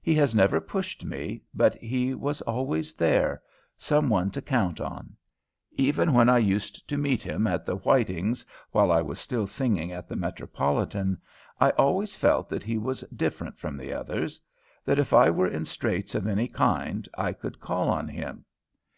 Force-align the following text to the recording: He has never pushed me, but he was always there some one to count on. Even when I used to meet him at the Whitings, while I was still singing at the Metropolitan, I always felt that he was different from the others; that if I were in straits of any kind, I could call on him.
He 0.00 0.14
has 0.14 0.34
never 0.34 0.58
pushed 0.58 1.04
me, 1.04 1.42
but 1.52 1.74
he 1.74 2.14
was 2.14 2.40
always 2.40 2.94
there 2.94 3.42
some 3.76 4.08
one 4.08 4.30
to 4.30 4.40
count 4.40 4.80
on. 4.80 5.14
Even 5.72 6.14
when 6.14 6.30
I 6.30 6.38
used 6.38 6.88
to 6.88 6.96
meet 6.96 7.22
him 7.22 7.46
at 7.46 7.66
the 7.66 7.76
Whitings, 7.76 8.46
while 8.70 8.90
I 8.90 9.02
was 9.02 9.18
still 9.18 9.46
singing 9.46 9.92
at 9.92 10.08
the 10.08 10.16
Metropolitan, 10.16 11.20
I 11.60 11.72
always 11.72 12.16
felt 12.16 12.48
that 12.48 12.62
he 12.62 12.78
was 12.78 13.02
different 13.14 13.58
from 13.58 13.76
the 13.76 13.92
others; 13.92 14.40
that 14.86 14.98
if 14.98 15.12
I 15.12 15.28
were 15.28 15.46
in 15.46 15.66
straits 15.66 16.14
of 16.14 16.26
any 16.26 16.48
kind, 16.48 17.06
I 17.18 17.34
could 17.34 17.60
call 17.60 17.90
on 17.90 18.08
him. 18.08 18.46